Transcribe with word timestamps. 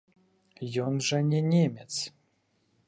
Ён 0.85 0.97
жа 1.09 1.21
не 1.29 1.41
немец! 1.51 1.89